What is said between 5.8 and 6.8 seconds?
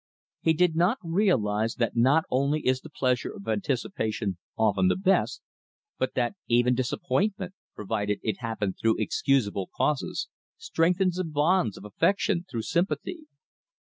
but that even